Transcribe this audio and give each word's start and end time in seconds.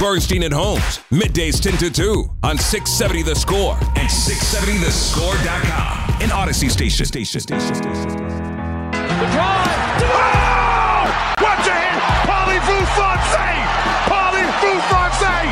Bernstein 0.00 0.42
and 0.44 0.54
Holmes, 0.54 1.00
middays 1.12 1.60
10 1.60 1.76
to 1.76 1.90
2 1.90 2.30
on 2.42 2.56
670 2.56 3.22
The 3.22 3.34
Score 3.34 3.74
and 3.74 4.08
670thescore.com. 4.08 6.22
An 6.22 6.32
Odyssey 6.32 6.70
station. 6.70 7.04
Station. 7.04 7.38
Station. 7.38 7.74
Station. 7.74 8.08
The 8.08 8.16
drive. 9.28 9.68
Oh! 10.00 11.36
Watch 11.42 11.66
your 11.66 11.74
hit. 11.76 12.00
Paulie 12.24 12.60
Foufonse. 12.64 13.60
Paulie 14.08 14.48
Foufonse. 14.64 15.44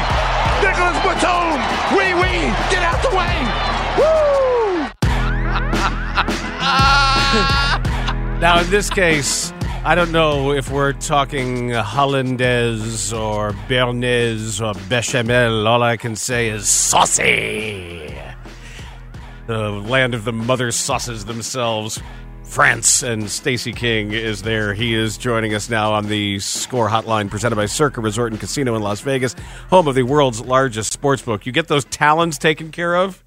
Nicolas 0.64 0.96
Batum. 1.04 1.60
Wee 1.92 2.16
wee. 2.16 2.48
Get 2.72 2.80
out 2.82 3.02
the 3.04 3.12
way. 3.14 3.36
Woo! 4.00 4.88
Now, 8.40 8.60
in 8.60 8.70
this 8.70 8.88
case, 8.88 9.52
I 9.88 9.94
don't 9.94 10.12
know 10.12 10.52
if 10.52 10.70
we're 10.70 10.92
talking 10.92 11.70
Hollandaise 11.70 13.10
or 13.10 13.52
Béarnaise 13.70 14.60
or 14.60 14.78
Bechamel. 14.86 15.66
All 15.66 15.82
I 15.82 15.96
can 15.96 16.14
say 16.14 16.50
is 16.50 16.68
saucy. 16.68 18.14
The 19.46 19.70
land 19.70 20.12
of 20.12 20.26
the 20.26 20.32
mother 20.34 20.72
sauces 20.72 21.24
themselves. 21.24 21.98
France 22.42 23.02
and 23.02 23.30
Stacey 23.30 23.72
King 23.72 24.12
is 24.12 24.42
there. 24.42 24.74
He 24.74 24.94
is 24.94 25.16
joining 25.16 25.54
us 25.54 25.70
now 25.70 25.94
on 25.94 26.08
the 26.08 26.38
Score 26.38 26.90
Hotline 26.90 27.30
presented 27.30 27.56
by 27.56 27.64
Circa 27.64 28.02
Resort 28.02 28.30
and 28.32 28.38
Casino 28.38 28.76
in 28.76 28.82
Las 28.82 29.00
Vegas, 29.00 29.34
home 29.70 29.88
of 29.88 29.94
the 29.94 30.02
world's 30.02 30.42
largest 30.42 30.92
sports 30.92 31.22
book. 31.22 31.46
You 31.46 31.52
get 31.52 31.68
those 31.68 31.86
talons 31.86 32.36
taken 32.36 32.72
care 32.72 32.94
of? 32.94 33.24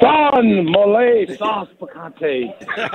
Don 0.00 0.66
Mole 0.66 1.26
Sauce 1.36 1.68
Picante. 1.80 2.54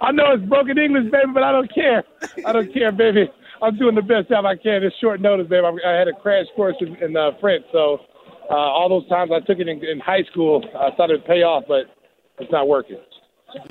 I 0.00 0.10
know 0.10 0.32
it's 0.32 0.44
broken 0.44 0.78
English, 0.78 1.10
baby, 1.10 1.32
but 1.34 1.42
I 1.42 1.52
don't 1.52 1.72
care. 1.72 2.02
I 2.46 2.52
don't 2.52 2.72
care, 2.72 2.90
baby. 2.92 3.30
I'm 3.60 3.76
doing 3.76 3.94
the 3.94 4.02
best 4.02 4.28
job 4.28 4.44
I 4.44 4.56
can. 4.56 4.82
It's 4.82 4.96
short 4.96 5.20
notice, 5.20 5.46
baby. 5.48 5.66
I 5.86 5.92
had 5.92 6.08
a 6.08 6.12
crash 6.12 6.46
course 6.56 6.76
in, 6.80 6.96
in 6.96 7.16
uh, 7.16 7.32
French, 7.40 7.64
so 7.72 7.98
uh, 8.50 8.54
all 8.54 8.88
those 8.88 9.08
times 9.08 9.30
I 9.32 9.40
took 9.40 9.58
it 9.58 9.68
in, 9.68 9.84
in 9.84 10.00
high 10.00 10.24
school, 10.30 10.64
I 10.74 10.90
thought 10.96 11.10
it'd 11.10 11.24
pay 11.24 11.42
off, 11.42 11.64
but 11.68 11.86
it's 12.38 12.50
not 12.50 12.68
working. 12.68 12.98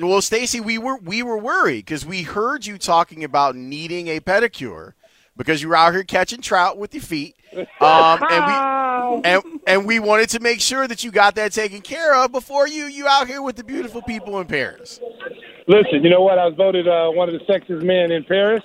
Well, 0.00 0.22
Stacey, 0.22 0.60
we 0.60 0.78
were 0.78 0.96
we 0.98 1.22
were 1.22 1.38
worried 1.38 1.84
because 1.84 2.06
we 2.06 2.22
heard 2.22 2.66
you 2.66 2.78
talking 2.78 3.24
about 3.24 3.56
needing 3.56 4.06
a 4.08 4.20
pedicure 4.20 4.92
because 5.36 5.62
you 5.62 5.68
were 5.68 5.76
out 5.76 5.92
here 5.92 6.04
catching 6.04 6.40
trout 6.40 6.78
with 6.78 6.94
your 6.94 7.02
feet, 7.02 7.36
um, 7.80 8.22
and 8.30 8.46
we 8.46 9.30
and, 9.30 9.42
and 9.66 9.86
we 9.86 9.98
wanted 9.98 10.28
to 10.30 10.40
make 10.40 10.60
sure 10.60 10.86
that 10.88 11.04
you 11.04 11.10
got 11.10 11.34
that 11.34 11.52
taken 11.52 11.80
care 11.80 12.14
of 12.14 12.32
before 12.32 12.66
you 12.68 12.86
you 12.86 13.06
out 13.06 13.26
here 13.26 13.42
with 13.42 13.56
the 13.56 13.64
beautiful 13.64 14.02
people 14.02 14.40
in 14.40 14.46
Paris. 14.46 15.00
Listen, 15.68 16.02
you 16.02 16.10
know 16.10 16.22
what? 16.22 16.38
I 16.38 16.46
was 16.46 16.54
voted 16.56 16.88
uh, 16.88 17.10
one 17.10 17.28
of 17.28 17.34
the 17.34 17.44
sexiest 17.52 17.82
men 17.82 18.10
in 18.10 18.24
Paris. 18.24 18.62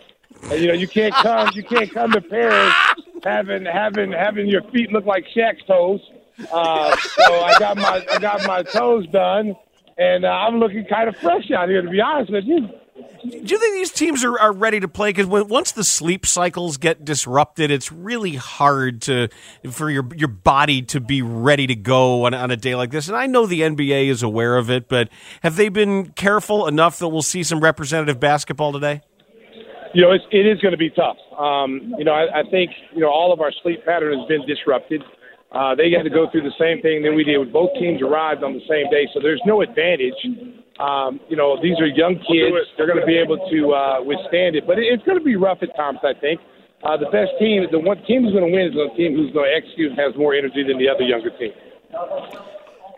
And, 0.51 0.61
you 0.61 0.67
know, 0.67 0.73
you 0.73 0.87
can't 0.87 1.13
come 1.15 1.49
you 1.53 1.63
can't 1.63 1.91
come 1.91 2.11
to 2.11 2.21
Paris 2.21 2.73
having 3.23 3.65
having 3.65 4.11
having 4.11 4.47
your 4.47 4.61
feet 4.71 4.91
look 4.91 5.05
like 5.05 5.25
Shaq's 5.35 5.63
toes. 5.65 6.01
Uh, 6.51 6.95
so 6.95 7.41
I 7.43 7.57
got 7.57 7.77
my 7.77 8.05
I 8.11 8.19
got 8.19 8.45
my 8.45 8.61
toes 8.61 9.07
done, 9.07 9.55
and 9.97 10.25
uh, 10.25 10.29
I'm 10.29 10.59
looking 10.59 10.85
kind 10.85 11.09
of 11.09 11.17
fresh 11.17 11.49
out 11.51 11.69
here, 11.69 11.81
to 11.81 11.89
be 11.89 11.99
honest 11.99 12.31
with 12.31 12.45
you. 12.45 12.69
Do 13.29 13.35
you 13.35 13.59
think 13.59 13.75
these 13.75 13.91
teams 13.91 14.23
are, 14.23 14.39
are 14.39 14.53
ready 14.53 14.79
to 14.79 14.87
play? 14.87 15.09
Because 15.09 15.25
once 15.25 15.73
the 15.73 15.83
sleep 15.83 16.25
cycles 16.25 16.77
get 16.77 17.03
disrupted, 17.03 17.71
it's 17.71 17.91
really 17.91 18.35
hard 18.35 19.01
to 19.03 19.27
for 19.69 19.89
your 19.89 20.07
your 20.15 20.29
body 20.29 20.81
to 20.83 21.01
be 21.01 21.21
ready 21.21 21.67
to 21.67 21.75
go 21.75 22.25
on, 22.25 22.33
on 22.33 22.51
a 22.51 22.55
day 22.55 22.75
like 22.75 22.91
this. 22.91 23.07
And 23.09 23.17
I 23.17 23.25
know 23.25 23.45
the 23.45 23.61
NBA 23.61 24.07
is 24.07 24.23
aware 24.23 24.55
of 24.55 24.69
it, 24.69 24.87
but 24.87 25.09
have 25.43 25.57
they 25.57 25.67
been 25.67 26.11
careful 26.11 26.67
enough 26.67 26.99
that 26.99 27.09
we'll 27.09 27.21
see 27.21 27.43
some 27.43 27.59
representative 27.59 28.19
basketball 28.19 28.71
today? 28.71 29.01
You 29.93 30.03
know, 30.03 30.11
it's, 30.11 30.25
it 30.31 30.45
is 30.45 30.59
going 30.61 30.73
to 30.73 30.77
be 30.77 30.89
tough. 30.91 31.17
Um, 31.37 31.95
you 31.97 32.05
know, 32.05 32.13
I, 32.13 32.41
I 32.41 32.43
think 32.49 32.71
you 32.93 33.01
know 33.01 33.09
all 33.09 33.33
of 33.33 33.41
our 33.41 33.51
sleep 33.61 33.83
pattern 33.83 34.17
has 34.17 34.27
been 34.27 34.45
disrupted. 34.47 35.03
Uh, 35.51 35.75
they 35.75 35.91
had 35.91 36.03
to 36.03 36.09
go 36.09 36.29
through 36.31 36.43
the 36.43 36.55
same 36.59 36.81
thing 36.81 37.03
that 37.03 37.11
we 37.11 37.23
did. 37.23 37.51
Both 37.51 37.71
teams 37.79 38.01
arrived 38.01 38.43
on 38.43 38.53
the 38.53 38.63
same 38.69 38.89
day, 38.91 39.07
so 39.13 39.19
there's 39.21 39.41
no 39.45 39.61
advantage. 39.61 40.15
Um, 40.79 41.19
you 41.29 41.35
know, 41.35 41.57
these 41.61 41.79
are 41.79 41.87
young 41.87 42.15
kids. 42.21 42.53
They're 42.77 42.87
going 42.87 42.99
to 42.99 43.05
be 43.05 43.17
able 43.17 43.37
to 43.37 43.59
uh, 43.73 44.03
withstand 44.03 44.55
it, 44.55 44.67
but 44.67 44.77
it, 44.77 44.85
it's 44.93 45.03
going 45.03 45.17
to 45.17 45.23
be 45.23 45.35
rough 45.35 45.59
at 45.61 45.75
times. 45.75 45.99
I 46.03 46.13
think 46.19 46.39
uh, 46.83 46.97
the 46.97 47.09
best 47.09 47.31
team, 47.39 47.65
the 47.71 47.79
one 47.79 47.97
team 48.05 48.23
who's 48.23 48.33
going 48.33 48.45
to 48.45 48.53
win 48.53 48.67
is 48.67 48.73
the 48.73 48.89
team 48.95 49.15
who's 49.15 49.33
going 49.33 49.49
to 49.49 49.55
execute 49.55 49.91
and 49.91 49.99
has 49.99 50.13
more 50.15 50.35
energy 50.35 50.63
than 50.63 50.77
the 50.77 50.87
other 50.87 51.03
younger 51.03 51.31
team. 51.37 51.51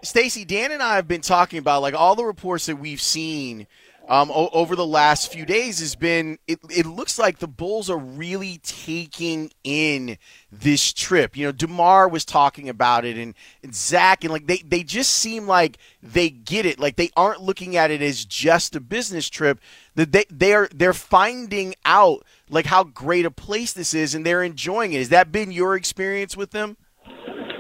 Stacey, 0.04 0.46
Dan 0.46 0.72
and 0.72 0.84
I 0.84 0.96
have 0.96 1.08
been 1.08 1.22
talking 1.22 1.60
about 1.60 1.82
like 1.82 1.94
all 1.94 2.16
the 2.16 2.26
reports 2.26 2.66
that 2.68 2.78
we've 2.78 3.02
seen 3.02 3.68
um, 4.10 4.32
o- 4.32 4.50
over 4.52 4.76
the 4.76 4.88
last 4.88 5.32
few 5.32 5.46
days 5.46 5.80
has 5.80 5.96
been 5.96 6.40
it, 6.48 6.60
it 6.70 6.88
looks 6.88 7.20
like 7.20 7.38
the 7.38 7.48
Bulls 7.48 7.92
are 7.92 7.98
really 7.98 8.60
taking 8.64 9.52
in 9.64 10.18
this 10.52 10.92
trip. 10.92 11.38
You 11.38 11.46
know, 11.46 11.52
DeMar 11.52 12.10
was 12.10 12.26
talking 12.26 12.68
about 12.68 13.06
it 13.06 13.18
and, 13.18 13.36
and 13.62 13.74
Zach 13.74 14.24
and 14.24 14.34
like 14.34 14.48
they, 14.48 14.58
they 14.58 14.84
just 14.84 15.12
seem 15.12 15.46
like 15.46 15.78
they 16.02 16.32
get 16.32 16.66
it. 16.66 16.80
Like 16.80 16.96
they 16.96 17.12
aren't 17.16 17.44
looking 17.44 17.78
at 17.78 17.92
it 17.92 18.02
as 18.02 18.26
just 18.26 18.76
a 18.76 18.80
business 18.80 19.30
trip. 19.30 19.60
That 19.94 20.12
they 20.12 20.26
they 20.32 20.54
are 20.54 20.68
they're 20.74 20.94
finding 20.94 21.76
out 21.86 22.26
like 22.50 22.66
how 22.66 22.86
great 22.86 23.28
a 23.28 23.32
place 23.32 23.74
this 23.74 23.94
is 23.94 24.16
and 24.16 24.26
they're 24.26 24.44
enjoying 24.44 24.94
it. 24.94 24.98
Has 24.98 25.10
that 25.10 25.32
been 25.32 25.52
your 25.52 25.76
experience 25.76 26.36
with 26.36 26.50
them? 26.50 26.78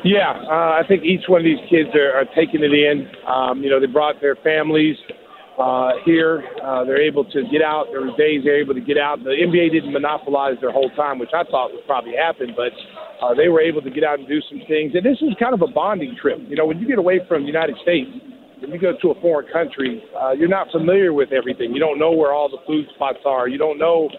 Yeah, 0.03 0.31
uh, 0.31 0.79
I 0.79 0.81
think 0.87 1.03
each 1.03 1.27
one 1.27 1.41
of 1.41 1.45
these 1.45 1.59
kids 1.69 1.89
are, 1.93 2.13
are 2.13 2.25
taking 2.33 2.63
it 2.63 2.73
in. 2.73 3.07
Um, 3.27 3.61
you 3.61 3.69
know, 3.69 3.79
they 3.79 3.85
brought 3.85 4.21
their 4.21 4.37
families 4.37 4.95
uh, 5.59 5.99
here. 6.05 6.43
Uh, 6.63 6.85
they're 6.85 7.01
able 7.01 7.25
to 7.25 7.43
get 7.51 7.61
out. 7.61 7.87
There 7.91 8.01
were 8.01 8.15
days 8.17 8.41
they're 8.43 8.59
able 8.59 8.73
to 8.73 8.81
get 8.81 8.97
out. 8.97 9.19
The 9.23 9.35
NBA 9.35 9.71
didn't 9.71 9.91
monopolize 9.91 10.55
their 10.61 10.71
whole 10.71 10.89
time, 10.95 11.19
which 11.19 11.35
I 11.35 11.43
thought 11.43 11.73
would 11.73 11.85
probably 11.85 12.15
happen, 12.15 12.55
but 12.55 12.71
uh, 13.21 13.35
they 13.35 13.49
were 13.49 13.61
able 13.61 13.81
to 13.81 13.91
get 13.91 14.03
out 14.03 14.19
and 14.19 14.27
do 14.27 14.39
some 14.49 14.61
things. 14.67 14.95
And 14.95 15.03
this 15.03 15.19
is 15.21 15.35
kind 15.39 15.53
of 15.53 15.61
a 15.61 15.67
bonding 15.67 16.15
trip. 16.19 16.39
You 16.47 16.55
know, 16.55 16.65
when 16.65 16.79
you 16.79 16.87
get 16.87 16.97
away 16.97 17.19
from 17.27 17.43
the 17.43 17.47
United 17.47 17.75
States, 17.83 18.09
when 18.61 18.71
you 18.71 18.79
go 18.79 18.93
to 19.01 19.11
a 19.11 19.21
foreign 19.21 19.51
country, 19.51 20.01
uh, 20.15 20.31
you're 20.31 20.51
not 20.51 20.71
familiar 20.71 21.13
with 21.13 21.31
everything. 21.31 21.71
You 21.71 21.79
don't 21.79 21.99
know 21.99 22.11
where 22.11 22.33
all 22.33 22.49
the 22.49 22.59
food 22.65 22.85
spots 22.95 23.19
are. 23.25 23.47
You 23.47 23.57
don't 23.57 23.77
know 23.77 24.09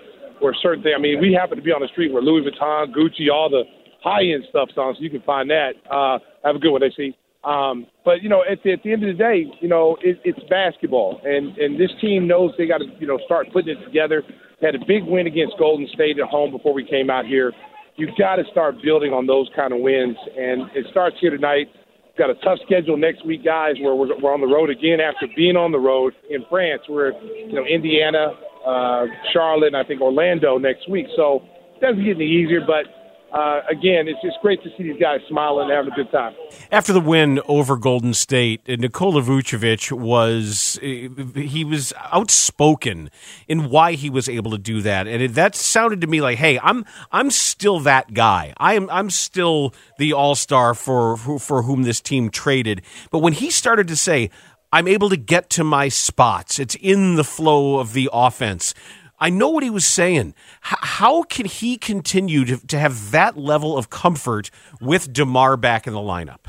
where 0.40 0.54
certain 0.62 0.82
things. 0.82 0.94
I 0.96 1.00
mean, 1.00 1.20
we 1.20 1.32
happen 1.32 1.56
to 1.56 1.62
be 1.64 1.72
on 1.72 1.80
the 1.80 1.88
street 1.88 2.12
where 2.12 2.22
Louis 2.22 2.44
Vuitton, 2.44 2.92
Gucci, 2.92 3.32
all 3.32 3.48
the 3.48 3.64
high 4.02 4.24
end 4.24 4.44
stuff's 4.48 4.72
on, 4.76 4.94
so 4.94 5.00
you 5.00 5.10
can 5.10 5.22
find 5.22 5.50
that. 5.50 5.72
Uh, 5.90 6.18
have 6.44 6.56
a 6.56 6.58
good 6.58 6.72
one, 6.72 6.82
AC. 6.82 7.14
Um, 7.44 7.86
but 8.04 8.22
you 8.22 8.28
know, 8.28 8.44
at 8.44 8.62
the, 8.62 8.72
at 8.72 8.82
the 8.82 8.92
end 8.92 9.02
of 9.02 9.16
the 9.16 9.22
day, 9.22 9.46
you 9.60 9.68
know, 9.68 9.96
it, 10.02 10.20
it's 10.24 10.38
basketball, 10.50 11.20
and 11.24 11.56
and 11.56 11.80
this 11.80 11.90
team 12.00 12.26
knows 12.26 12.52
they 12.58 12.66
got 12.66 12.78
to 12.78 12.86
you 12.98 13.06
know 13.06 13.18
start 13.24 13.46
putting 13.52 13.76
it 13.76 13.84
together. 13.84 14.22
Had 14.60 14.74
a 14.74 14.84
big 14.86 15.04
win 15.04 15.26
against 15.26 15.56
Golden 15.58 15.88
State 15.94 16.18
at 16.18 16.28
home 16.28 16.50
before 16.50 16.74
we 16.74 16.84
came 16.84 17.08
out 17.08 17.24
here. 17.24 17.52
You've 17.96 18.16
got 18.18 18.36
to 18.36 18.44
start 18.52 18.76
building 18.84 19.12
on 19.12 19.26
those 19.26 19.48
kind 19.56 19.72
of 19.72 19.80
wins, 19.80 20.16
and 20.36 20.68
it 20.74 20.84
starts 20.90 21.16
here 21.18 21.30
tonight. 21.30 21.68
We've 22.04 22.18
got 22.18 22.28
a 22.28 22.34
tough 22.44 22.58
schedule 22.66 22.98
next 22.98 23.24
week, 23.24 23.42
guys, 23.42 23.76
where 23.80 23.94
we're, 23.94 24.12
we're 24.20 24.34
on 24.34 24.42
the 24.42 24.46
road 24.46 24.68
again 24.68 25.00
after 25.00 25.26
being 25.34 25.56
on 25.56 25.72
the 25.72 25.78
road 25.78 26.12
in 26.28 26.44
France. 26.50 26.82
We're 26.90 27.12
you 27.12 27.54
know 27.54 27.64
Indiana, 27.64 28.36
uh, 28.66 29.06
Charlotte, 29.32 29.68
and 29.68 29.78
I 29.78 29.84
think 29.84 30.02
Orlando 30.02 30.58
next 30.58 30.90
week. 30.90 31.06
So 31.16 31.40
it 31.76 31.80
doesn't 31.80 32.04
get 32.04 32.16
any 32.16 32.28
easier, 32.28 32.60
but 32.60 32.84
uh, 33.32 33.60
again, 33.70 34.08
it's 34.08 34.20
just 34.22 34.38
great 34.42 34.62
to 34.64 34.70
see 34.76 34.84
these 34.84 35.00
guys 35.00 35.20
smiling 35.28 35.70
and 35.70 35.76
having 35.76 35.92
a 35.92 35.96
good 35.96 36.10
time. 36.10 36.34
After 36.72 36.92
the 36.92 37.00
win 37.00 37.40
over 37.46 37.76
Golden 37.76 38.12
State, 38.12 38.66
Nikola 38.66 39.22
Vucevic 39.22 39.92
was 39.92 40.78
he 40.80 41.64
was 41.64 41.92
outspoken 42.12 43.10
in 43.46 43.70
why 43.70 43.92
he 43.92 44.10
was 44.10 44.28
able 44.28 44.50
to 44.50 44.58
do 44.58 44.80
that, 44.82 45.06
and 45.06 45.22
it, 45.22 45.34
that 45.34 45.54
sounded 45.54 46.00
to 46.00 46.06
me 46.06 46.20
like, 46.20 46.38
"Hey, 46.38 46.58
I'm 46.60 46.84
I'm 47.12 47.30
still 47.30 47.78
that 47.80 48.14
guy. 48.14 48.52
I 48.56 48.74
am 48.74 48.90
I'm 48.90 49.10
still 49.10 49.74
the 49.98 50.12
all 50.12 50.34
star 50.34 50.74
for 50.74 51.16
for 51.16 51.62
whom 51.62 51.82
this 51.82 52.00
team 52.00 52.30
traded." 52.30 52.82
But 53.10 53.20
when 53.20 53.32
he 53.32 53.50
started 53.50 53.86
to 53.88 53.96
say, 53.96 54.30
I'm 54.72 54.86
able 54.86 55.08
to 55.10 55.16
get 55.16 55.50
to 55.50 55.64
my 55.64 55.88
spots. 55.88 56.60
It's 56.60 56.76
in 56.76 57.16
the 57.16 57.24
flow 57.24 57.80
of 57.80 57.92
the 57.92 58.08
offense. 58.12 58.72
I 59.20 59.30
know 59.30 59.50
what 59.50 59.62
he 59.62 59.70
was 59.70 59.86
saying. 59.86 60.34
H- 60.64 60.78
how 60.80 61.22
can 61.24 61.46
he 61.46 61.76
continue 61.76 62.44
to, 62.46 62.66
to 62.68 62.78
have 62.78 63.10
that 63.10 63.36
level 63.36 63.76
of 63.76 63.90
comfort 63.90 64.50
with 64.80 65.12
DeMar 65.12 65.56
back 65.56 65.86
in 65.86 65.92
the 65.92 66.00
lineup? 66.00 66.48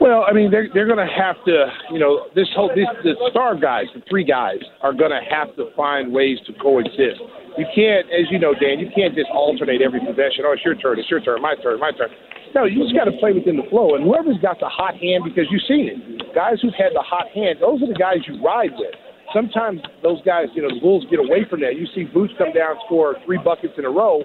Well, 0.00 0.24
I 0.26 0.32
mean, 0.32 0.50
they're 0.50 0.68
they're 0.72 0.88
going 0.88 0.98
to 0.98 1.12
have 1.12 1.36
to, 1.44 1.68
you 1.92 2.00
know, 2.00 2.32
this 2.34 2.48
whole 2.56 2.72
this 2.72 2.88
the 3.04 3.14
star 3.30 3.54
guys, 3.54 3.84
the 3.94 4.00
three 4.08 4.24
guys, 4.24 4.58
are 4.80 4.94
going 4.94 5.12
to 5.12 5.20
have 5.20 5.54
to 5.56 5.68
find 5.76 6.10
ways 6.10 6.38
to 6.46 6.54
coexist. 6.56 7.20
You 7.58 7.66
can't, 7.76 8.08
as 8.08 8.24
you 8.32 8.38
know, 8.38 8.54
Dan, 8.56 8.80
you 8.80 8.88
can't 8.96 9.14
just 9.14 9.28
alternate 9.28 9.82
every 9.82 10.00
possession. 10.00 10.48
Oh, 10.48 10.56
it's 10.56 10.64
your 10.64 10.74
turn, 10.74 10.98
it's 10.98 11.10
your 11.10 11.20
turn, 11.20 11.42
my 11.42 11.54
turn, 11.62 11.78
my 11.78 11.92
turn. 11.92 12.08
No, 12.54 12.64
you 12.64 12.82
just 12.82 12.96
got 12.96 13.04
to 13.04 13.14
play 13.20 13.36
within 13.36 13.60
the 13.60 13.68
flow. 13.68 13.94
And 13.94 14.02
whoever's 14.02 14.40
got 14.40 14.58
the 14.58 14.72
hot 14.72 14.96
hand, 14.96 15.22
because 15.22 15.46
you've 15.52 15.68
seen 15.68 15.86
it, 15.86 16.34
guys 16.34 16.58
who've 16.62 16.74
had 16.74 16.96
the 16.96 17.04
hot 17.04 17.28
hand, 17.36 17.60
those 17.60 17.82
are 17.82 17.86
the 17.86 17.98
guys 18.00 18.24
you 18.26 18.40
ride 18.42 18.72
with. 18.74 18.96
Sometimes 19.32 19.80
those 20.02 20.22
guys, 20.22 20.46
you 20.54 20.62
know, 20.62 20.74
the 20.74 20.80
Bulls 20.80 21.06
get 21.10 21.20
away 21.20 21.46
from 21.48 21.60
that. 21.60 21.76
You 21.76 21.86
see 21.94 22.04
Boots 22.04 22.32
come 22.36 22.52
down, 22.52 22.76
score 22.86 23.14
three 23.24 23.38
buckets 23.38 23.74
in 23.78 23.84
a 23.84 23.90
row, 23.90 24.22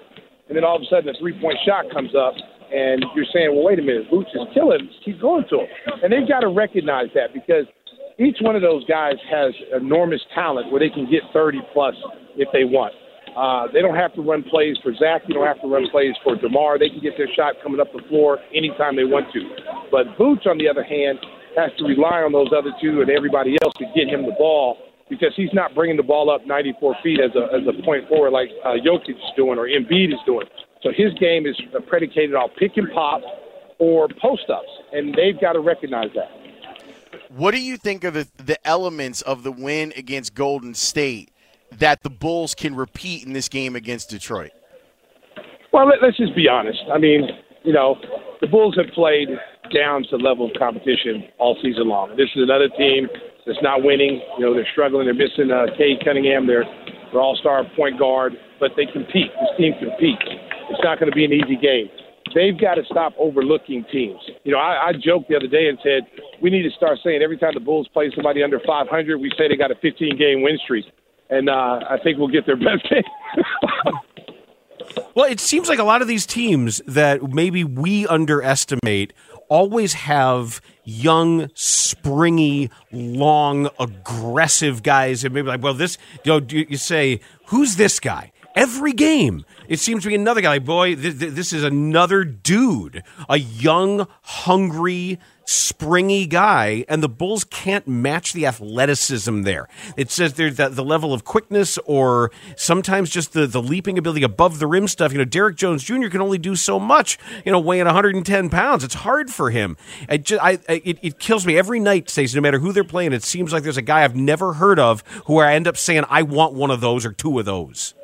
and 0.48 0.56
then 0.56 0.64
all 0.64 0.76
of 0.76 0.82
a 0.82 0.86
sudden 0.90 1.08
a 1.08 1.18
three-point 1.18 1.58
shot 1.64 1.86
comes 1.92 2.10
up, 2.14 2.34
and 2.74 3.04
you're 3.14 3.28
saying, 3.32 3.54
well, 3.54 3.64
wait 3.64 3.78
a 3.78 3.82
minute, 3.82 4.10
Boots 4.10 4.30
is 4.34 4.42
killing. 4.52 4.90
Keep 5.04 5.20
going 5.20 5.44
to 5.50 5.62
him. 5.62 5.68
And 6.02 6.12
they've 6.12 6.26
got 6.26 6.40
to 6.40 6.50
recognize 6.50 7.06
that 7.14 7.30
because 7.32 7.66
each 8.18 8.38
one 8.40 8.56
of 8.56 8.62
those 8.62 8.84
guys 8.86 9.14
has 9.30 9.54
enormous 9.76 10.20
talent 10.34 10.72
where 10.72 10.80
they 10.80 10.90
can 10.90 11.08
get 11.10 11.22
30 11.32 11.60
plus 11.72 11.94
if 12.34 12.48
they 12.52 12.64
want. 12.64 12.94
Uh, 13.36 13.70
they 13.70 13.82
don't 13.82 13.94
have 13.94 14.14
to 14.14 14.22
run 14.22 14.42
plays 14.42 14.76
for 14.82 14.94
Zach. 14.96 15.22
You 15.28 15.34
don't 15.34 15.46
have 15.46 15.60
to 15.60 15.68
run 15.68 15.86
plays 15.92 16.14
for 16.24 16.34
DeMar. 16.36 16.78
They 16.78 16.88
can 16.88 17.00
get 17.00 17.12
their 17.18 17.28
shot 17.36 17.54
coming 17.62 17.78
up 17.78 17.92
the 17.92 18.00
floor 18.08 18.38
anytime 18.54 18.96
they 18.96 19.04
want 19.04 19.28
to. 19.34 19.40
But 19.92 20.16
Boots, 20.16 20.48
on 20.48 20.56
the 20.56 20.66
other 20.66 20.82
hand, 20.82 21.20
has 21.54 21.70
to 21.76 21.84
rely 21.84 22.24
on 22.24 22.32
those 22.32 22.48
other 22.56 22.72
two 22.80 23.02
and 23.04 23.10
everybody 23.10 23.56
else 23.60 23.74
to 23.76 23.84
get 23.94 24.08
him 24.08 24.24
the 24.24 24.32
ball 24.40 24.78
because 25.08 25.32
he's 25.36 25.52
not 25.52 25.74
bringing 25.74 25.96
the 25.96 26.02
ball 26.02 26.30
up 26.30 26.46
94 26.46 26.96
feet 27.02 27.20
as 27.20 27.30
a, 27.36 27.54
as 27.54 27.62
a 27.66 27.82
point 27.84 28.08
forward 28.08 28.30
like 28.30 28.48
uh, 28.64 28.74
Jokic 28.84 29.10
is 29.10 29.32
doing 29.36 29.58
or 29.58 29.66
Embiid 29.66 30.08
is 30.08 30.20
doing. 30.26 30.46
So 30.82 30.90
his 30.90 31.12
game 31.18 31.46
is 31.46 31.56
predicated 31.86 32.34
on 32.34 32.48
pick 32.58 32.76
and 32.76 32.88
pop 32.92 33.22
or 33.78 34.08
post 34.20 34.44
ups, 34.52 34.68
and 34.92 35.14
they've 35.14 35.40
got 35.40 35.52
to 35.52 35.60
recognize 35.60 36.10
that. 36.14 36.30
What 37.30 37.52
do 37.52 37.60
you 37.60 37.76
think 37.76 38.04
of 38.04 38.14
the, 38.14 38.28
the 38.36 38.64
elements 38.66 39.22
of 39.22 39.42
the 39.42 39.52
win 39.52 39.92
against 39.96 40.34
Golden 40.34 40.74
State 40.74 41.30
that 41.78 42.02
the 42.02 42.10
Bulls 42.10 42.54
can 42.54 42.74
repeat 42.74 43.26
in 43.26 43.32
this 43.32 43.48
game 43.48 43.76
against 43.76 44.10
Detroit? 44.10 44.52
Well, 45.72 45.88
let, 45.88 46.02
us 46.02 46.16
just 46.16 46.34
be 46.34 46.48
honest. 46.48 46.78
I 46.92 46.98
mean, 46.98 47.28
you 47.64 47.72
know, 47.72 47.96
the 48.40 48.46
Bulls 48.46 48.76
have 48.76 48.94
played 48.94 49.28
down 49.74 50.04
to 50.10 50.16
level 50.16 50.46
of 50.46 50.52
competition 50.58 51.24
all 51.38 51.56
season 51.62 51.88
long. 51.88 52.10
This 52.10 52.30
is 52.36 52.42
another 52.42 52.68
team 52.78 53.08
that's 53.46 53.62
not 53.62 53.82
winning. 53.82 54.20
You 54.38 54.46
know, 54.46 54.54
they're 54.54 54.68
struggling. 54.72 55.06
They're 55.06 55.14
missing 55.14 55.50
uh, 55.50 55.70
Cade 55.78 56.04
Cunningham, 56.04 56.46
their, 56.46 56.64
their 57.12 57.20
all-star 57.20 57.64
point 57.76 57.98
guard, 57.98 58.34
but 58.60 58.72
they 58.76 58.86
compete. 58.86 59.30
This 59.30 59.52
team 59.56 59.72
competes. 59.78 60.26
It's 60.70 60.82
not 60.82 60.98
going 60.98 61.10
to 61.10 61.16
be 61.16 61.24
an 61.24 61.32
easy 61.32 61.56
game. 61.56 61.88
They've 62.34 62.58
got 62.58 62.74
to 62.74 62.84
stop 62.90 63.14
overlooking 63.18 63.86
teams. 63.90 64.20
You 64.42 64.52
know, 64.52 64.58
I, 64.58 64.90
I 64.90 64.92
joked 64.92 65.28
the 65.30 65.36
other 65.36 65.46
day 65.46 65.68
and 65.68 65.78
said 65.82 66.02
we 66.42 66.50
need 66.50 66.64
to 66.64 66.74
start 66.76 66.98
saying 67.02 67.22
every 67.22 67.38
time 67.38 67.52
the 67.54 67.60
Bulls 67.60 67.88
play 67.94 68.10
somebody 68.14 68.42
under 68.42 68.60
500, 68.66 69.18
we 69.18 69.30
say 69.38 69.48
they 69.48 69.56
got 69.56 69.70
a 69.70 69.76
15-game 69.76 70.42
win 70.42 70.58
streak 70.62 70.84
and 71.30 71.48
uh, 71.48 71.80
I 71.88 71.98
think 72.02 72.18
we'll 72.18 72.28
get 72.28 72.46
their 72.46 72.56
best 72.56 72.88
game. 72.88 73.02
well, 75.14 75.30
it 75.30 75.40
seems 75.40 75.68
like 75.68 75.78
a 75.78 75.84
lot 75.84 76.02
of 76.02 76.08
these 76.08 76.26
teams 76.26 76.80
that 76.86 77.22
maybe 77.22 77.64
we 77.64 78.06
underestimate 78.06 79.12
always 79.48 79.94
have 79.94 80.60
young, 80.84 81.48
springy, 81.54 82.70
long, 82.92 83.68
aggressive 83.78 84.82
guys, 84.82 85.24
and 85.24 85.34
maybe 85.34 85.48
like, 85.48 85.62
well, 85.62 85.74
this 85.74 85.98
you 86.24 86.32
know, 86.32 86.46
you 86.48 86.76
say, 86.76 87.20
who's 87.46 87.76
this 87.76 88.00
guy? 88.00 88.32
Every 88.54 88.92
game, 88.92 89.44
it 89.68 89.80
seems 89.80 90.02
to 90.04 90.08
be 90.08 90.14
another 90.14 90.40
guy. 90.40 90.58
Boy, 90.58 90.96
this 90.96 91.52
is 91.52 91.62
another 91.62 92.24
dude, 92.24 93.02
a 93.28 93.38
young, 93.38 94.06
hungry 94.22 95.18
springy 95.46 96.26
guy, 96.26 96.84
and 96.88 97.02
the 97.02 97.08
Bulls 97.08 97.44
can't 97.44 97.86
match 97.86 98.32
the 98.32 98.46
athleticism 98.46 99.42
there. 99.42 99.68
It 99.96 100.10
says 100.10 100.34
there's 100.34 100.56
the, 100.56 100.68
the 100.68 100.84
level 100.84 101.14
of 101.14 101.24
quickness 101.24 101.78
or 101.84 102.30
sometimes 102.56 103.10
just 103.10 103.32
the, 103.32 103.46
the 103.46 103.62
leaping 103.62 103.96
ability 103.96 104.24
above 104.24 104.58
the 104.58 104.66
rim 104.66 104.88
stuff. 104.88 105.12
You 105.12 105.18
know, 105.18 105.24
Derrick 105.24 105.56
Jones 105.56 105.84
Jr. 105.84 106.08
can 106.08 106.20
only 106.20 106.38
do 106.38 106.56
so 106.56 106.78
much, 106.78 107.18
you 107.44 107.52
know, 107.52 107.60
weighing 107.60 107.86
110 107.86 108.50
pounds. 108.50 108.84
It's 108.84 108.94
hard 108.94 109.30
for 109.30 109.50
him. 109.50 109.76
It, 110.08 110.24
just, 110.24 110.42
I, 110.42 110.58
it, 110.68 110.98
it 111.02 111.18
kills 111.18 111.46
me 111.46 111.56
every 111.56 111.80
night, 111.80 112.10
Stacey, 112.10 112.36
no 112.36 112.42
matter 112.42 112.58
who 112.58 112.72
they're 112.72 112.84
playing. 112.84 113.12
It 113.12 113.22
seems 113.22 113.52
like 113.52 113.62
there's 113.62 113.76
a 113.76 113.82
guy 113.82 114.02
I've 114.04 114.16
never 114.16 114.54
heard 114.54 114.78
of 114.78 115.02
who 115.26 115.38
I 115.38 115.54
end 115.54 115.68
up 115.68 115.76
saying, 115.76 116.04
I 116.08 116.22
want 116.22 116.54
one 116.54 116.70
of 116.70 116.80
those 116.80 117.06
or 117.06 117.12
two 117.12 117.38
of 117.38 117.44
those. 117.44 117.94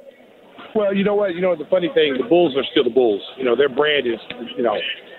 Well, 0.74 0.94
you 0.94 1.04
know 1.04 1.14
what? 1.14 1.34
You 1.34 1.42
know 1.42 1.54
the 1.54 1.66
funny 1.66 1.90
thing, 1.94 2.16
the 2.16 2.26
Bulls 2.28 2.56
are 2.56 2.64
still 2.70 2.84
the 2.84 2.90
Bulls. 2.90 3.20
You 3.36 3.44
know 3.44 3.54
their 3.54 3.68
brand 3.68 4.06
is, 4.06 4.18
you 4.56 4.62
know, 4.62 4.74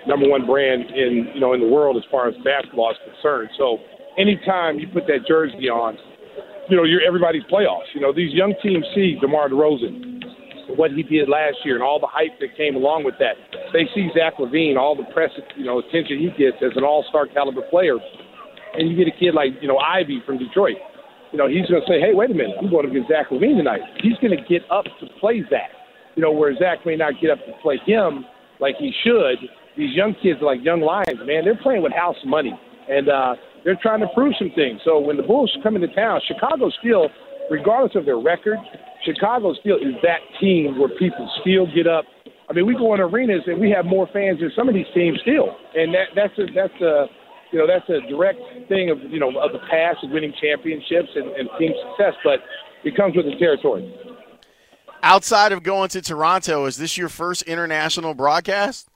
number 0.06 0.28
one 0.28 0.46
brand 0.46 0.90
in 0.90 1.30
you 1.34 1.40
know 1.40 1.52
in 1.52 1.60
the 1.60 1.68
world 1.68 1.96
as 1.96 2.04
far 2.10 2.28
as 2.28 2.34
basketball 2.44 2.90
is 2.90 2.98
concerned. 3.04 3.50
So 3.58 3.78
anytime 4.18 4.78
you 4.78 4.88
put 4.88 5.06
that 5.06 5.26
jersey 5.26 5.68
on, 5.68 5.96
you 6.68 6.76
know 6.76 6.84
you're 6.84 7.02
everybody's 7.02 7.44
playoffs. 7.44 7.88
You 7.94 8.00
know 8.00 8.12
these 8.12 8.32
young 8.32 8.54
teams 8.62 8.84
see 8.94 9.16
DeMar 9.20 9.48
DeRozan, 9.48 10.76
what 10.76 10.92
he 10.92 11.02
did 11.02 11.28
last 11.28 11.56
year, 11.64 11.74
and 11.74 11.84
all 11.84 12.00
the 12.00 12.10
hype 12.10 12.38
that 12.40 12.56
came 12.56 12.76
along 12.76 13.04
with 13.04 13.14
that. 13.18 13.36
They 13.72 13.88
see 13.94 14.08
Zach 14.16 14.38
LaVine, 14.38 14.76
all 14.76 14.96
the 14.96 15.08
press 15.12 15.30
you 15.56 15.64
know 15.64 15.78
attention 15.80 16.20
he 16.20 16.30
gets 16.36 16.58
as 16.62 16.76
an 16.76 16.84
All-Star 16.84 17.26
caliber 17.26 17.62
player, 17.70 17.96
and 18.74 18.88
you 18.88 18.96
get 18.96 19.08
a 19.08 19.16
kid 19.16 19.34
like 19.34 19.56
you 19.60 19.68
know 19.68 19.78
Ivey 19.78 20.22
from 20.26 20.38
Detroit. 20.38 20.76
You 21.32 21.38
know 21.38 21.48
he's 21.48 21.66
going 21.66 21.82
to 21.82 21.88
say, 21.88 21.98
hey, 21.98 22.14
wait 22.14 22.30
a 22.30 22.34
minute, 22.34 22.54
I'm 22.60 22.70
going 22.70 22.86
to 22.86 22.92
get 22.92 23.08
Zach 23.08 23.30
LaVine 23.30 23.58
tonight. 23.58 23.82
He's 24.02 24.16
going 24.22 24.36
to 24.36 24.42
get 24.46 24.62
up 24.70 24.84
to 24.84 25.06
play 25.18 25.42
Zach. 25.50 25.72
You 26.14 26.22
know 26.22 26.30
where 26.30 26.54
Zach 26.54 26.86
may 26.86 26.94
not 26.94 27.14
get 27.20 27.30
up 27.30 27.38
to 27.46 27.52
play 27.60 27.80
him 27.84 28.24
like 28.60 28.76
he 28.78 28.92
should 29.02 29.42
these 29.76 29.94
young 29.94 30.14
kids 30.22 30.40
are 30.40 30.46
like 30.46 30.64
young 30.64 30.80
lions, 30.80 31.18
man. 31.26 31.44
They're 31.44 31.58
playing 31.62 31.82
with 31.82 31.92
house 31.92 32.16
money, 32.24 32.52
and 32.88 33.08
uh, 33.08 33.34
they're 33.64 33.78
trying 33.82 34.00
to 34.00 34.08
prove 34.14 34.34
some 34.38 34.50
things. 34.54 34.80
So 34.84 35.00
when 35.00 35.16
the 35.16 35.22
Bulls 35.22 35.50
come 35.62 35.74
into 35.74 35.88
town, 35.94 36.20
Chicago 36.26 36.70
still, 36.80 37.08
regardless 37.50 37.96
of 37.96 38.04
their 38.04 38.18
record, 38.18 38.58
Chicago 39.04 39.54
still 39.60 39.76
is 39.76 39.94
that 40.02 40.20
team 40.40 40.78
where 40.78 40.90
people 40.98 41.28
still 41.40 41.66
get 41.74 41.86
up. 41.86 42.04
I 42.48 42.52
mean, 42.52 42.66
we 42.66 42.74
go 42.74 42.94
in 42.94 43.00
arenas 43.00 43.42
and 43.46 43.58
we 43.58 43.70
have 43.70 43.84
more 43.84 44.06
fans 44.12 44.40
than 44.40 44.52
some 44.54 44.68
of 44.68 44.74
these 44.74 44.88
teams 44.94 45.18
still, 45.22 45.56
and 45.74 45.92
that 45.94 46.14
that's 46.14 46.38
a 46.38 46.46
that's 46.54 46.80
a 46.80 47.06
you 47.52 47.58
know 47.58 47.66
that's 47.66 47.88
a 47.88 48.06
direct 48.08 48.38
thing 48.68 48.90
of 48.90 48.98
you 49.10 49.18
know 49.18 49.32
of 49.40 49.52
the 49.52 49.64
past 49.70 50.04
of 50.04 50.10
winning 50.10 50.32
championships 50.40 51.08
and, 51.14 51.28
and 51.34 51.48
team 51.58 51.72
success, 51.88 52.14
but 52.22 52.40
it 52.84 52.96
comes 52.96 53.16
with 53.16 53.26
the 53.26 53.36
territory. 53.38 53.92
Outside 55.02 55.52
of 55.52 55.62
going 55.62 55.90
to 55.90 56.00
Toronto, 56.00 56.64
is 56.64 56.76
this 56.76 56.96
your 56.96 57.08
first 57.08 57.42
international 57.42 58.14
broadcast? 58.14 58.88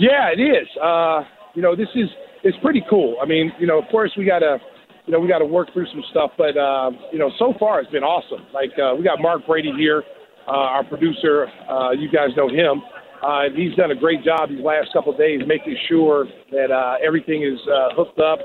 Yeah, 0.00 0.32
it 0.32 0.40
is. 0.40 0.66
Uh, 0.82 1.24
you 1.54 1.60
know, 1.60 1.76
this 1.76 1.88
is 1.94 2.08
it's 2.42 2.56
pretty 2.62 2.82
cool. 2.88 3.18
I 3.22 3.26
mean, 3.26 3.52
you 3.60 3.66
know, 3.66 3.78
of 3.78 3.84
course 3.90 4.10
we 4.16 4.24
gotta, 4.24 4.56
you 5.04 5.12
know, 5.12 5.20
we 5.20 5.28
gotta 5.28 5.44
work 5.44 5.74
through 5.74 5.86
some 5.92 6.02
stuff, 6.10 6.30
but 6.38 6.56
uh, 6.56 6.90
you 7.12 7.18
know, 7.18 7.30
so 7.38 7.52
far 7.60 7.82
it's 7.82 7.90
been 7.90 8.02
awesome. 8.02 8.46
Like 8.54 8.70
uh, 8.80 8.94
we 8.96 9.04
got 9.04 9.20
Mark 9.20 9.46
Brady 9.46 9.72
here, 9.76 10.02
uh, 10.48 10.80
our 10.80 10.84
producer. 10.84 11.48
Uh, 11.68 11.90
you 11.90 12.10
guys 12.10 12.30
know 12.34 12.48
him. 12.48 12.80
Uh, 13.22 13.52
he's 13.54 13.74
done 13.76 13.90
a 13.90 13.94
great 13.94 14.24
job 14.24 14.48
these 14.48 14.64
last 14.64 14.88
couple 14.94 15.12
of 15.12 15.18
days 15.18 15.42
making 15.46 15.76
sure 15.86 16.24
that 16.50 16.72
uh, 16.72 16.96
everything 17.04 17.42
is 17.42 17.60
uh, 17.68 17.94
hooked 17.94 18.18
up. 18.18 18.38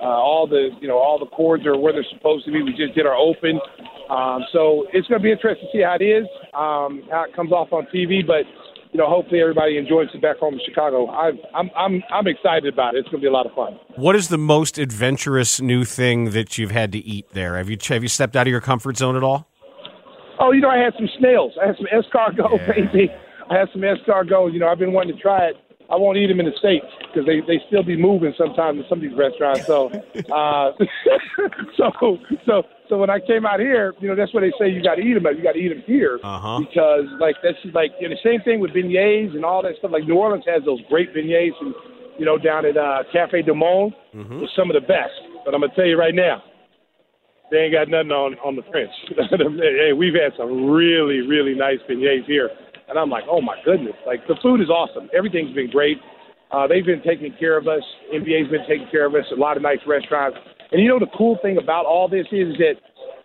Uh, 0.00 0.06
all 0.06 0.46
the 0.48 0.70
you 0.80 0.88
know 0.88 0.96
all 0.96 1.18
the 1.18 1.28
cords 1.36 1.66
are 1.66 1.76
where 1.76 1.92
they're 1.92 2.08
supposed 2.10 2.46
to 2.46 2.52
be. 2.52 2.62
We 2.62 2.72
just 2.72 2.94
did 2.94 3.04
our 3.04 3.14
open, 3.14 3.60
um, 4.08 4.40
so 4.50 4.86
it's 4.94 5.06
going 5.08 5.20
to 5.20 5.22
be 5.22 5.30
interesting 5.30 5.68
to 5.70 5.76
see 5.76 5.84
how 5.84 5.96
it 6.00 6.02
is, 6.02 6.24
um, 6.56 7.04
how 7.12 7.24
it 7.28 7.36
comes 7.36 7.52
off 7.52 7.68
on 7.70 7.86
TV. 7.94 8.26
But 8.26 8.48
you 8.92 8.98
know, 8.98 9.08
hopefully 9.08 9.40
everybody 9.40 9.78
enjoys 9.78 10.08
it 10.12 10.20
back 10.20 10.36
home 10.36 10.54
in 10.54 10.60
Chicago. 10.66 11.06
i 11.06 11.28
am 11.28 11.38
I'm, 11.54 11.70
I'm, 11.76 12.02
I'm 12.12 12.26
excited 12.26 12.72
about 12.72 12.94
it. 12.94 12.98
It's 12.98 13.08
going 13.08 13.20
to 13.20 13.24
be 13.24 13.28
a 13.28 13.32
lot 13.32 13.46
of 13.46 13.52
fun. 13.52 13.78
What 13.96 14.14
is 14.14 14.28
the 14.28 14.38
most 14.38 14.78
adventurous 14.78 15.60
new 15.60 15.84
thing 15.84 16.30
that 16.30 16.58
you've 16.58 16.70
had 16.70 16.92
to 16.92 16.98
eat 16.98 17.30
there? 17.32 17.56
Have 17.56 17.70
you 17.70 17.78
have 17.88 18.02
you 18.02 18.08
stepped 18.08 18.36
out 18.36 18.46
of 18.46 18.50
your 18.50 18.60
comfort 18.60 18.98
zone 18.98 19.16
at 19.16 19.22
all? 19.22 19.48
Oh, 20.38 20.52
you 20.52 20.60
know, 20.60 20.68
I 20.68 20.76
had 20.76 20.92
some 20.98 21.08
snails. 21.18 21.52
I 21.62 21.68
had 21.68 21.76
some 21.76 21.86
escargot, 21.86 22.58
yeah. 22.58 22.72
baby. 22.72 23.08
I 23.50 23.58
had 23.58 23.68
some 23.72 23.80
escargot. 23.80 24.52
You 24.52 24.60
know, 24.60 24.68
I've 24.68 24.78
been 24.78 24.92
wanting 24.92 25.16
to 25.16 25.22
try 25.22 25.46
it. 25.46 25.56
I 25.90 25.96
won't 25.96 26.16
eat 26.16 26.28
them 26.28 26.40
in 26.40 26.46
the 26.46 26.56
states 26.58 26.86
because 27.00 27.26
they 27.26 27.40
they 27.40 27.60
still 27.68 27.82
be 27.82 27.96
moving 27.96 28.32
sometimes 28.38 28.78
in 28.78 28.84
some 28.88 28.98
of 28.98 29.02
these 29.02 29.16
restaurants. 29.16 29.66
So, 29.66 29.88
uh, 30.32 30.72
so 31.76 32.18
so 32.46 32.62
so 32.88 32.98
when 32.98 33.10
I 33.10 33.20
came 33.20 33.46
out 33.46 33.60
here, 33.60 33.94
you 34.00 34.08
know, 34.08 34.14
that's 34.14 34.32
what 34.34 34.40
they 34.40 34.52
say 34.58 34.68
you 34.68 34.82
got 34.82 34.96
to 34.96 35.02
eat 35.02 35.14
them, 35.14 35.22
but 35.22 35.36
you 35.36 35.42
got 35.42 35.52
to 35.52 35.58
eat 35.58 35.68
them 35.68 35.82
here 35.86 36.20
uh-huh. 36.22 36.60
because 36.60 37.08
like 37.20 37.36
that's 37.42 37.56
like 37.72 37.92
you 38.00 38.08
know, 38.08 38.14
the 38.14 38.20
same 38.22 38.40
thing 38.42 38.60
with 38.60 38.72
beignets 38.72 39.34
and 39.34 39.44
all 39.44 39.62
that 39.62 39.76
stuff. 39.78 39.90
Like 39.92 40.04
New 40.04 40.16
Orleans 40.16 40.44
has 40.46 40.62
those 40.64 40.80
great 40.88 41.14
beignets, 41.14 41.56
and 41.60 41.74
you 42.18 42.24
know, 42.24 42.38
down 42.38 42.66
at 42.66 42.76
uh, 42.76 43.04
Cafe 43.12 43.42
Du 43.42 43.54
Monde, 43.54 43.94
mm-hmm. 44.14 44.44
some 44.56 44.70
of 44.70 44.74
the 44.74 44.86
best. 44.86 45.16
But 45.44 45.54
I'm 45.54 45.60
gonna 45.60 45.74
tell 45.74 45.86
you 45.86 45.98
right 45.98 46.14
now, 46.14 46.42
they 47.50 47.64
ain't 47.64 47.72
got 47.72 47.88
nothing 47.88 48.12
on 48.12 48.36
on 48.44 48.56
the 48.56 48.62
French. 48.70 48.92
hey, 49.16 49.92
we've 49.92 50.14
had 50.14 50.32
some 50.36 50.70
really 50.70 51.20
really 51.20 51.54
nice 51.54 51.78
beignets 51.88 52.26
here, 52.26 52.50
and 52.92 52.98
I'm 53.00 53.08
like, 53.08 53.24
oh 53.28 53.40
my 53.40 53.56
goodness, 53.64 53.96
like 54.06 54.20
the 54.28 54.36
food 54.42 54.60
is 54.60 54.68
awesome. 54.68 55.08
Everything's 55.16 55.54
been 55.54 55.70
great. 55.70 55.96
Uh, 56.52 56.66
they've 56.68 56.84
been 56.84 57.00
taking 57.02 57.32
care 57.40 57.56
of 57.56 57.66
us. 57.66 57.80
NBA's 58.12 58.50
been 58.52 58.68
taking 58.68 58.86
care 58.92 59.06
of 59.06 59.14
us. 59.14 59.24
A 59.32 59.40
lot 59.40 59.56
of 59.56 59.62
nice 59.62 59.80
restaurants. 59.86 60.36
And 60.70 60.82
you 60.82 60.88
know 60.88 60.98
the 60.98 61.08
cool 61.16 61.38
thing 61.40 61.56
about 61.56 61.86
all 61.86 62.06
this 62.08 62.26
is 62.30 62.52
that 62.60 62.74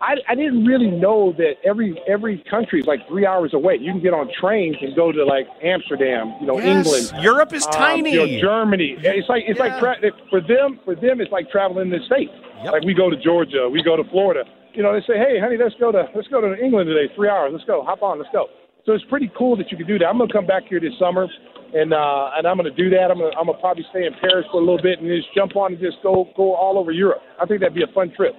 I, 0.00 0.14
I 0.28 0.34
didn't 0.34 0.64
really 0.64 0.90
know 0.90 1.34
that 1.36 1.54
every 1.64 2.00
every 2.08 2.42
country 2.50 2.80
is 2.80 2.86
like 2.86 3.00
three 3.08 3.26
hours 3.26 3.52
away. 3.52 3.76
You 3.80 3.92
can 3.92 4.00
get 4.00 4.14
on 4.14 4.30
trains 4.40 4.76
and 4.80 4.96
go 4.96 5.12
to 5.12 5.24
like 5.24 5.46
Amsterdam, 5.62 6.36
you 6.40 6.46
know, 6.46 6.58
Yes, 6.58 6.86
England. 6.86 7.22
Europe 7.22 7.52
is 7.52 7.66
um, 7.66 7.72
tiny. 7.72 8.12
you 8.12 8.26
know, 8.26 8.40
Germany. 8.40 8.96
It's 8.98 9.28
like 9.28 9.44
it's 9.46 9.60
like 9.60 9.78
tra- 9.78 10.00
for 10.30 10.40
them. 10.40 10.80
For 10.84 10.94
them, 10.94 11.20
it's 11.20 11.32
like 11.32 11.50
traveling 11.50 11.92
in 11.92 11.98
the 11.98 12.04
states. 12.06 12.32
Yep. 12.64 12.72
Like 12.72 12.82
we 12.84 12.94
go 12.94 13.10
to 13.10 13.16
Georgia, 13.16 13.68
we 13.68 13.82
go 13.82 13.96
to 13.96 14.04
Florida. 14.10 14.44
You 14.72 14.82
know, 14.82 14.92
they 14.92 15.00
say, 15.06 15.18
"Hey, 15.18 15.40
honey, 15.40 15.56
let's 15.58 15.74
go 15.80 15.90
to 15.90 16.06
let's 16.14 16.28
go 16.28 16.40
to 16.40 16.54
England 16.56 16.86
today. 16.88 17.12
Three 17.16 17.28
hours. 17.28 17.50
Let's 17.52 17.64
go. 17.64 17.82
Hop 17.84 18.02
on. 18.02 18.18
Let's 18.18 18.30
go." 18.32 18.46
So 18.88 18.94
it's 18.94 19.04
pretty 19.10 19.30
cool 19.36 19.54
that 19.58 19.70
you 19.70 19.76
can 19.76 19.86
do 19.86 19.98
that. 19.98 20.06
I'm 20.06 20.16
gonna 20.16 20.32
come 20.32 20.46
back 20.46 20.62
here 20.66 20.80
this 20.80 20.94
summer, 20.98 21.28
and 21.74 21.92
uh, 21.92 22.30
and 22.38 22.46
I'm 22.46 22.56
gonna 22.56 22.70
do 22.70 22.88
that. 22.88 23.10
I'm 23.10 23.18
gonna 23.18 23.36
I'm 23.38 23.44
gonna 23.44 23.58
probably 23.58 23.84
stay 23.90 24.06
in 24.06 24.14
Paris 24.18 24.46
for 24.50 24.62
a 24.62 24.64
little 24.64 24.80
bit 24.80 24.98
and 24.98 25.06
just 25.06 25.28
jump 25.34 25.54
on 25.56 25.72
and 25.72 25.80
just 25.80 25.98
go 26.02 26.26
go 26.38 26.54
all 26.54 26.78
over 26.78 26.90
Europe. 26.90 27.18
I 27.38 27.44
think 27.44 27.60
that'd 27.60 27.74
be 27.74 27.82
a 27.82 27.94
fun 27.94 28.10
trip. 28.16 28.34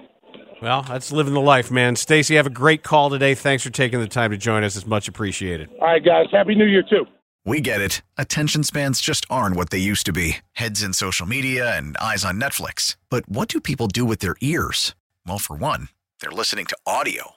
Well, 0.60 0.82
that's 0.82 1.12
living 1.12 1.34
the 1.34 1.40
life, 1.40 1.70
man. 1.70 1.94
Stacey, 1.94 2.34
have 2.34 2.48
a 2.48 2.50
great 2.50 2.82
call 2.82 3.10
today. 3.10 3.36
Thanks 3.36 3.62
for 3.62 3.70
taking 3.70 4.00
the 4.00 4.08
time 4.08 4.32
to 4.32 4.36
join 4.36 4.64
us. 4.64 4.74
It's 4.74 4.88
much 4.88 5.06
appreciated. 5.06 5.70
All 5.80 5.86
right, 5.86 6.04
guys. 6.04 6.26
Happy 6.32 6.56
New 6.56 6.66
Year 6.66 6.82
too. 6.82 7.06
We 7.44 7.60
get 7.60 7.80
it. 7.80 8.02
Attention 8.18 8.64
spans 8.64 9.00
just 9.00 9.24
aren't 9.30 9.54
what 9.54 9.70
they 9.70 9.78
used 9.78 10.04
to 10.06 10.12
be 10.12 10.38
heads 10.54 10.82
in 10.82 10.94
social 10.94 11.28
media 11.28 11.76
and 11.76 11.96
eyes 11.98 12.24
on 12.24 12.40
Netflix. 12.40 12.96
But 13.08 13.28
what 13.28 13.46
do 13.46 13.60
people 13.60 13.86
do 13.86 14.04
with 14.04 14.18
their 14.18 14.34
ears? 14.40 14.96
Well, 15.24 15.38
for 15.38 15.54
one, 15.54 15.90
they're 16.18 16.32
listening 16.32 16.66
to 16.66 16.76
audio. 16.88 17.36